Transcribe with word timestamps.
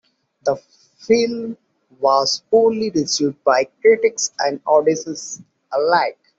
The 0.43 0.55
film 0.97 1.57
was 1.99 2.41
poorly 2.49 2.89
received 2.89 3.43
by 3.43 3.65
critics 3.83 4.31
and 4.43 4.59
audiences 4.65 5.43
alike. 5.71 6.17